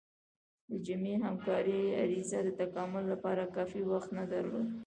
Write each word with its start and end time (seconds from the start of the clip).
د 0.69 0.71
جمعي 0.85 1.15
همکارۍ 1.25 1.81
غریزه 1.97 2.39
د 2.43 2.49
تکامل 2.61 3.03
لپاره 3.13 3.43
کافي 3.55 3.81
وخت 3.91 4.09
نه 4.17 4.25
درلود. 4.31 4.67